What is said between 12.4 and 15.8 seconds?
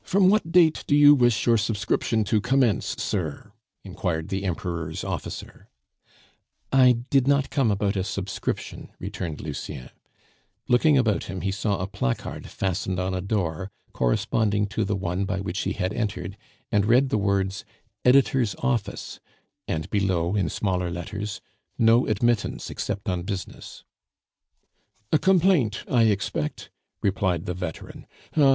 fastened on a door, corresponding to the one by which he